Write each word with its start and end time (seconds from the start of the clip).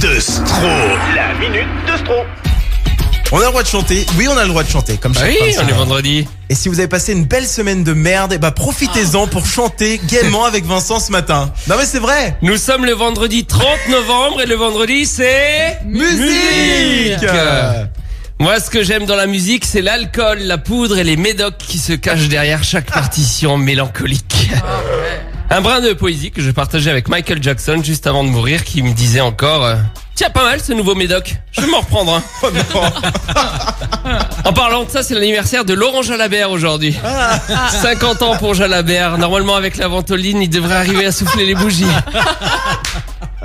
de 0.00 0.20
Stro. 0.20 0.68
La 1.14 1.34
minute 1.34 1.68
de 1.86 1.96
Stro. 1.98 2.14
On 3.32 3.38
a 3.38 3.40
le 3.40 3.46
droit 3.46 3.62
de 3.62 3.68
chanter. 3.68 4.06
Oui, 4.16 4.28
on 4.28 4.36
a 4.36 4.42
le 4.42 4.48
droit 4.48 4.62
de 4.62 4.68
chanter, 4.68 4.96
comme 4.96 5.14
chaque 5.14 5.28
oui, 5.28 5.54
on 5.58 5.66
est 5.66 5.72
vendredi. 5.72 6.26
Et 6.48 6.54
si 6.54 6.68
vous 6.68 6.78
avez 6.78 6.88
passé 6.88 7.12
une 7.12 7.24
belle 7.24 7.46
semaine 7.46 7.82
de 7.82 7.92
merde, 7.92 8.32
eh 8.34 8.38
bah 8.38 8.52
profitez-en 8.52 9.26
pour 9.26 9.46
chanter 9.46 10.00
gaiement 10.06 10.44
avec 10.44 10.64
Vincent 10.64 11.00
ce 11.00 11.10
matin. 11.10 11.52
Non 11.66 11.76
mais 11.76 11.84
c'est 11.84 11.98
vrai. 11.98 12.36
Nous 12.42 12.56
sommes 12.56 12.84
le 12.84 12.92
vendredi 12.92 13.44
30 13.44 13.64
novembre 13.90 14.42
et 14.42 14.46
le 14.46 14.54
vendredi 14.54 15.06
c'est... 15.06 15.78
Musique 15.84 17.26
Moi, 18.38 18.60
ce 18.60 18.70
que 18.70 18.82
j'aime 18.82 19.06
dans 19.06 19.16
la 19.16 19.26
musique, 19.26 19.64
c'est 19.64 19.82
l'alcool, 19.82 20.38
la 20.40 20.58
poudre 20.58 20.98
et 20.98 21.04
les 21.04 21.16
médocs 21.16 21.58
qui 21.58 21.78
se 21.78 21.92
cachent 21.92 22.28
derrière 22.28 22.62
chaque 22.62 22.90
partition 22.90 23.56
mélancolique. 23.56 24.50
Un 25.54 25.60
brin 25.60 25.80
de 25.80 25.92
poésie 25.92 26.32
que 26.32 26.42
je 26.42 26.50
partageais 26.50 26.90
avec 26.90 27.08
Michael 27.08 27.40
Jackson 27.40 27.80
juste 27.80 28.08
avant 28.08 28.24
de 28.24 28.28
mourir 28.28 28.64
qui 28.64 28.82
me 28.82 28.92
disait 28.92 29.20
encore 29.20 29.64
euh, 29.64 29.76
Tiens, 30.16 30.28
pas 30.30 30.42
mal 30.42 30.60
ce 30.60 30.72
nouveau 30.72 30.96
médoc, 30.96 31.36
je 31.52 31.60
vais 31.60 31.68
m'en 31.68 31.78
reprendre 31.78 32.14
un. 32.16 32.22
Oh 32.42 32.48
non. 32.50 32.82
En 34.44 34.52
parlant 34.52 34.82
de 34.82 34.90
ça, 34.90 35.04
c'est 35.04 35.14
l'anniversaire 35.14 35.64
de 35.64 35.72
Laurent 35.72 36.02
Jalabert 36.02 36.50
aujourd'hui. 36.50 36.96
Ah. 37.04 37.38
50 37.70 38.22
ans 38.22 38.36
pour 38.36 38.54
Jalabert. 38.54 39.16
Normalement, 39.16 39.54
avec 39.54 39.76
la 39.76 39.86
ventoline, 39.86 40.42
il 40.42 40.50
devrait 40.50 40.74
arriver 40.74 41.06
à 41.06 41.12
souffler 41.12 41.46
les 41.46 41.54
bougies. 41.54 41.86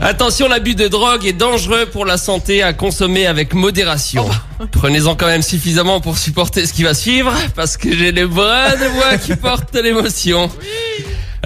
Attention, 0.00 0.46
l'abus 0.48 0.74
de 0.74 0.88
drogue 0.88 1.26
est 1.26 1.32
dangereux 1.32 1.86
pour 1.86 2.04
la 2.04 2.18
santé 2.18 2.62
à 2.62 2.72
consommer 2.72 3.26
avec 3.26 3.52
modération. 3.52 4.28
Prenez-en 4.70 5.16
quand 5.16 5.26
même 5.26 5.42
suffisamment 5.42 6.00
pour 6.00 6.18
supporter 6.18 6.66
ce 6.66 6.72
qui 6.72 6.84
va 6.84 6.94
suivre, 6.94 7.32
parce 7.54 7.76
que 7.76 7.94
j'ai 7.94 8.12
les 8.12 8.26
bras 8.26 8.76
de 8.76 8.86
voix 8.86 9.18
qui 9.18 9.34
portent 9.36 9.74
l'émotion. 9.74 10.50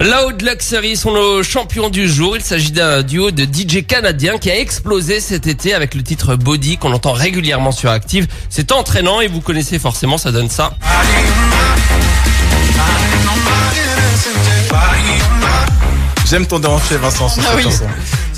Loud 0.01 0.41
Luxury 0.41 0.97
sont 0.97 1.11
nos 1.11 1.43
champions 1.43 1.89
du 1.89 2.09
jour. 2.09 2.35
Il 2.35 2.41
s'agit 2.41 2.71
d'un 2.71 3.03
duo 3.03 3.29
de 3.29 3.43
DJ 3.43 3.85
canadiens 3.85 4.39
qui 4.39 4.49
a 4.49 4.57
explosé 4.57 5.19
cet 5.19 5.45
été 5.45 5.75
avec 5.75 5.93
le 5.93 6.01
titre 6.01 6.35
Body 6.35 6.77
qu'on 6.77 6.91
entend 6.91 7.11
régulièrement 7.11 7.71
sur 7.71 7.91
Active. 7.91 8.25
C'est 8.49 8.71
entraînant 8.71 9.21
et 9.21 9.27
vous 9.27 9.41
connaissez 9.41 9.77
forcément, 9.77 10.17
ça 10.17 10.31
donne 10.31 10.49
ça. 10.49 10.73
J'aime 16.27 16.47
ton 16.47 16.57
déhanché 16.57 16.97
Vincent 16.97 17.29
sur 17.29 17.43
cette 17.43 17.61
chanson. 17.61 17.85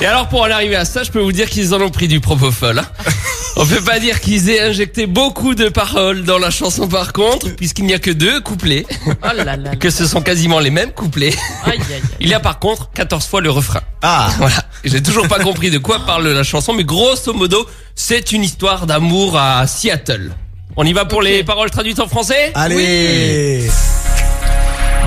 Et 0.02 0.06
alors 0.06 0.28
pour 0.28 0.42
en 0.42 0.52
arriver 0.52 0.76
à 0.76 0.84
ça, 0.84 1.04
je 1.04 1.12
peux 1.12 1.22
vous 1.22 1.32
dire 1.32 1.50
qu'ils 1.50 1.74
en 1.74 1.80
ont 1.80 1.92
pris 1.92 2.10
du 2.10 2.20
propofol. 2.20 2.80
hein. 2.80 2.86
On 3.58 3.66
peut 3.66 3.82
pas 3.82 4.00
dire 4.00 4.20
qu'ils 4.20 4.50
aient 4.50 4.62
injecté 4.62 5.06
beaucoup 5.06 5.54
de 5.54 5.70
paroles 5.70 6.24
dans 6.24 6.40
la 6.40 6.50
chanson 6.50 6.88
par 6.88 7.14
contre, 7.14 7.56
puisqu'il 7.56 7.86
n'y 7.86 7.94
a 7.94 8.00
que 8.00 8.10
deux 8.12 8.42
couplets, 8.42 8.86
Oh 9.08 9.28
là 9.36 9.44
là 9.44 9.56
là. 9.58 9.76
que 9.76 9.90
ce 9.92 10.08
sont 10.08 10.22
quasiment 10.22 10.60
les 10.60 10.72
mêmes 10.72 10.92
couplets. 10.92 11.34
Aïe, 11.66 11.74
aïe, 11.80 11.94
aïe. 11.96 12.02
Il 12.20 12.28
y 12.30 12.34
a 12.34 12.40
par 12.40 12.58
contre 12.60 12.90
14 12.94 13.26
fois 13.28 13.42
le 13.42 13.52
refrain. 13.52 13.82
Ah, 14.02 14.32
Voilà. 14.38 14.56
J'ai 14.84 15.04
toujours 15.04 15.28
pas 15.28 15.40
compris 15.40 15.70
de 15.70 15.78
quoi 15.78 16.00
parle 16.00 16.28
la 16.30 16.44
chanson, 16.44 16.74
mais 16.74 16.84
grosso 16.84 17.32
modo, 17.34 17.66
c'est 17.96 18.32
une 18.32 18.44
histoire 18.44 18.88
d'amour 18.88 19.38
à 19.38 19.66
Seattle. 19.68 20.32
On 20.76 20.84
y 20.86 20.94
va 20.94 21.06
pour 21.06 21.22
les 21.22 21.44
paroles 21.44 21.70
traduites 21.70 22.00
en 22.00 22.08
français? 22.08 22.52
Allez. 22.56 23.70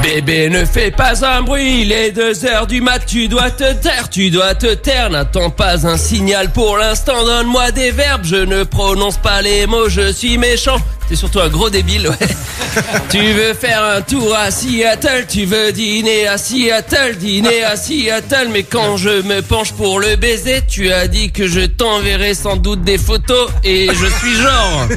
Bébé, 0.06 0.48
ne 0.50 0.64
fais 0.64 0.92
pas 0.92 1.26
un 1.26 1.42
bruit, 1.42 1.82
il 1.82 1.90
est 1.90 2.12
deux 2.12 2.46
heures 2.46 2.68
du 2.68 2.80
mat, 2.80 3.00
tu 3.04 3.26
dois 3.26 3.50
te 3.50 3.72
taire, 3.72 4.08
tu 4.08 4.30
dois 4.30 4.54
te 4.54 4.72
taire, 4.72 5.10
n'attends 5.10 5.50
pas 5.50 5.84
un 5.84 5.96
signal 5.96 6.52
pour 6.52 6.78
l'instant, 6.78 7.24
donne-moi 7.24 7.72
des 7.72 7.90
verbes, 7.90 8.24
je 8.24 8.36
ne 8.36 8.62
prononce 8.62 9.16
pas 9.16 9.42
les 9.42 9.66
mots, 9.66 9.88
je 9.88 10.12
suis 10.12 10.38
méchant. 10.38 10.76
T'es 11.08 11.14
surtout 11.14 11.38
un 11.38 11.48
gros 11.48 11.70
débile, 11.70 12.08
ouais. 12.08 12.26
tu 13.10 13.32
veux 13.32 13.54
faire 13.54 13.82
un 13.84 14.00
tour 14.02 14.34
à 14.34 14.50
Seattle, 14.50 15.26
tu 15.28 15.44
veux 15.44 15.70
dîner 15.70 16.26
à 16.26 16.36
Seattle, 16.36 17.16
dîner 17.16 17.62
à 17.62 17.76
Seattle, 17.76 18.48
mais 18.52 18.64
quand 18.64 18.96
je 18.96 19.22
me 19.22 19.40
penche 19.40 19.72
pour 19.72 20.00
le 20.00 20.16
baiser, 20.16 20.62
tu 20.66 20.90
as 20.92 21.06
dit 21.06 21.30
que 21.30 21.46
je 21.46 21.60
t'enverrai 21.60 22.34
sans 22.34 22.56
doute 22.56 22.82
des 22.82 22.98
photos, 22.98 23.48
et 23.62 23.86
je 23.86 24.06
suis 24.18 24.34
genre. 24.34 24.88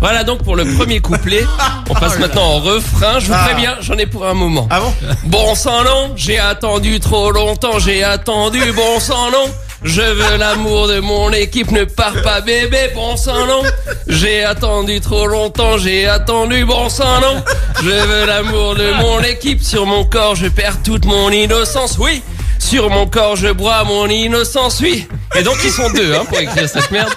Voilà 0.00 0.24
donc 0.24 0.42
pour 0.42 0.56
le 0.56 0.64
premier 0.64 0.98
couplet. 0.98 1.44
On 1.88 1.94
passe 1.94 2.18
maintenant 2.18 2.56
au 2.56 2.58
refrain, 2.58 3.20
je 3.20 3.26
vous 3.26 3.34
Ah. 3.36 3.44
préviens, 3.48 3.76
j'en 3.80 3.96
ai 3.96 4.06
pour 4.06 4.26
un 4.26 4.34
moment. 4.34 4.66
Ah 4.70 4.80
bon? 4.80 4.92
Bon 5.24 5.54
sang 5.54 5.84
non, 5.84 6.12
j'ai 6.16 6.40
attendu 6.40 6.98
trop 6.98 7.30
longtemps, 7.30 7.78
j'ai 7.78 8.02
attendu, 8.02 8.60
bon 8.74 8.98
sang 8.98 9.30
non. 9.30 9.46
Je 9.84 10.00
veux 10.00 10.38
l'amour 10.38 10.88
de 10.88 11.00
mon 11.00 11.30
équipe, 11.30 11.70
ne 11.70 11.84
pars 11.84 12.22
pas 12.22 12.40
bébé, 12.40 12.90
bon 12.94 13.16
sang 13.16 13.46
non. 13.46 13.62
J'ai 14.08 14.42
attendu 14.42 14.98
trop 15.00 15.26
longtemps, 15.26 15.76
j'ai 15.76 16.06
attendu, 16.06 16.64
bon 16.64 16.88
sang 16.88 17.20
non. 17.20 17.42
Je 17.82 17.90
veux 17.90 18.26
l'amour 18.26 18.74
de 18.76 18.92
mon 18.94 19.20
équipe, 19.20 19.62
sur 19.62 19.84
mon 19.84 20.04
corps 20.04 20.36
je 20.36 20.48
perds 20.48 20.82
toute 20.82 21.04
mon 21.04 21.30
innocence, 21.30 21.98
oui. 21.98 22.22
Sur 22.58 22.88
mon 22.88 23.06
corps 23.06 23.36
je 23.36 23.48
bois 23.48 23.84
mon 23.84 24.08
innocence, 24.08 24.80
oui. 24.80 25.06
Et 25.36 25.42
donc 25.42 25.56
ils 25.64 25.70
sont 25.70 25.90
deux 25.90 26.14
hein, 26.14 26.24
pour 26.28 26.38
écrire 26.38 26.68
cette 26.68 26.90
merde. 26.90 27.12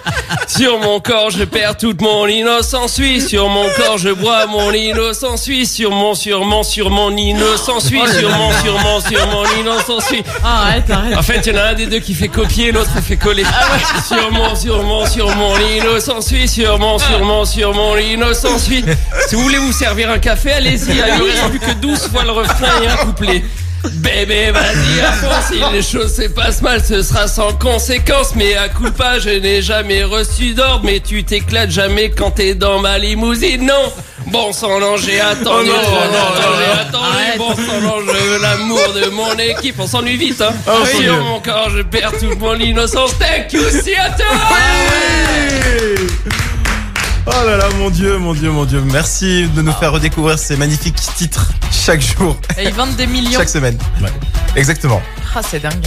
Sur 0.47 0.79
mon 0.79 0.99
corps 0.99 1.29
je 1.29 1.43
perds 1.43 1.77
toute 1.77 2.01
mon 2.01 2.25
innocence, 2.27 2.97
oui. 2.99 3.21
Sur 3.21 3.47
mon 3.49 3.65
corps 3.75 3.97
je 3.97 4.09
bois 4.09 4.47
mon 4.47 4.71
innocence, 4.71 5.45
oui. 5.47 5.65
Sur 5.65 5.91
mon, 5.91 6.15
sur 6.15 6.43
mon, 6.45 6.63
sur 6.63 6.89
mon 6.89 7.15
innocence, 7.15 7.89
oui. 7.91 8.01
Sur 8.19 8.29
mon, 8.31 8.51
sur 8.61 8.79
mon, 8.79 8.99
sur 9.01 9.27
mon 9.27 9.45
innocence, 9.59 10.05
oui. 10.11 10.23
Ah, 10.43 10.63
arrête, 10.63 10.89
arrête. 10.89 11.17
En 11.17 11.21
fait, 11.21 11.41
il 11.45 11.53
y 11.53 11.55
en 11.55 11.61
a 11.61 11.65
un 11.67 11.73
des 11.73 11.85
deux 11.85 11.99
qui 11.99 12.13
fait 12.15 12.27
copier, 12.27 12.71
l'autre 12.71 12.89
fait 13.05 13.17
coller. 13.17 13.43
Sur 14.07 14.31
mon, 14.31 14.55
sur 14.55 14.83
mon, 14.83 15.05
sur 15.05 15.35
mon 15.35 15.57
innocence, 15.59 16.29
oui. 16.31 16.47
Sur 16.47 16.79
mon, 16.79 16.97
sur 16.97 17.23
mon, 17.23 17.45
sur 17.45 17.73
mon 17.73 17.97
innocence, 17.97 18.65
oui. 18.69 18.83
Si 19.27 19.35
vous 19.35 19.43
voulez 19.43 19.59
vous 19.59 19.71
servir 19.73 20.09
un 20.09 20.19
café, 20.19 20.53
allez-y. 20.53 20.91
Il 20.91 20.97
ne 20.97 21.23
reste 21.23 21.49
plus 21.49 21.59
que 21.59 21.73
12 21.73 21.99
fois 22.07 22.23
le 22.23 22.31
refrain 22.31 22.81
et 22.81 22.87
un 22.87 22.95
couplet. 22.97 23.43
Bébé, 23.93 24.51
vas-y 24.51 25.01
à 25.01 25.11
fond, 25.13 25.27
si 25.47 25.59
les 25.73 25.81
choses 25.81 26.15
se 26.15 26.27
passent 26.27 26.61
mal, 26.61 26.83
ce 26.83 27.01
sera 27.01 27.27
sans 27.27 27.53
conséquence. 27.53 28.33
Mais 28.35 28.55
à 28.55 28.69
coup 28.69 28.91
pas, 28.91 29.19
je 29.19 29.29
n'ai 29.29 29.61
jamais 29.61 30.03
reçu 30.03 30.53
d'ordre. 30.53 30.81
Mais 30.83 30.99
tu 30.99 31.23
t'éclates 31.23 31.71
jamais 31.71 32.09
quand 32.09 32.31
t'es 32.31 32.53
dans 32.55 32.79
ma 32.79 32.97
limousine, 32.97 33.65
non 33.65 33.91
Bon 34.27 34.51
sang, 34.51 34.79
non, 34.81 34.97
j'ai 34.97 35.21
attendu, 35.21 35.69
Oh 35.71 35.77
non, 36.11 36.29
j'ai 36.35 36.67
non. 36.67 36.73
attendu, 36.81 37.13
Arrête. 37.15 37.37
bon 37.37 37.55
sang, 37.55 37.81
non, 37.81 37.95
je 38.05 38.11
veux 38.11 38.41
l'amour 38.41 38.93
de 38.93 39.09
mon 39.11 39.33
équipe. 39.37 39.75
On 39.79 39.87
s'ennuie 39.87 40.17
vite, 40.17 40.41
hein 40.41 40.53
Oh, 40.67 40.71
c'est 40.85 41.03
Sur 41.03 41.23
mon 41.23 41.39
corps, 41.39 41.69
je 41.69 41.81
perds 41.81 42.11
toute 42.19 42.37
mon 42.39 42.55
innocence. 42.55 43.11
Thank 43.17 43.53
you, 43.53 43.61
Seattle 43.69 44.25
Oh 47.27 47.45
là 47.45 47.57
là, 47.57 47.65
mon 47.77 47.89
dieu, 47.89 48.17
mon 48.17 48.33
dieu, 48.33 48.49
mon 48.51 48.65
dieu. 48.65 48.81
Merci 48.91 49.47
de 49.55 49.61
nous 49.61 49.73
faire 49.73 49.91
redécouvrir 49.91 50.39
ces 50.39 50.55
magnifiques 50.55 50.95
titres 51.17 51.51
chaque 51.71 52.01
jour, 52.01 52.37
Et 52.57 52.65
ils 52.65 52.73
vendent 52.73 52.95
des 52.95 53.07
millions. 53.07 53.37
chaque 53.39 53.49
semaine. 53.49 53.77
Exactement. 54.55 55.01
Ah, 55.35 55.41
c'est 55.47 55.59
dingue. 55.59 55.85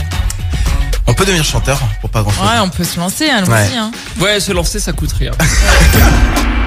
On 1.07 1.15
peut 1.15 1.25
devenir 1.25 1.45
chanteur 1.45 1.79
pour 2.01 2.11
pas 2.11 2.23
grand 2.23 2.31
chose. 2.31 2.43
Ouais, 2.43 2.59
on 2.63 2.69
peut 2.69 2.85
se 2.85 2.99
lancer, 3.01 3.29
allons-y. 3.29 3.51
Ouais. 3.51 3.77
Hein. 3.77 3.91
Ouais, 4.21 4.39
se 4.39 4.53
lancer, 4.53 4.79
ça 4.79 4.93
coûte 4.93 5.13
rien. 5.19 5.33